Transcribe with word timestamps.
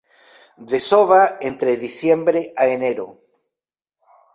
Desova 0.71 1.21
entre 1.51 1.71
diciembre 1.85 2.41
a 2.67 2.71
enero. 2.81 3.07